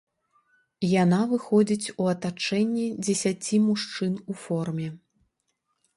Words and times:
Яна 1.01 1.19
выходзіць 1.33 1.91
у 1.93 2.03
атачэнні 2.13 2.87
дзесяці 3.05 3.55
мужчын 3.69 4.13
у 4.33 4.39
форме. 4.45 4.87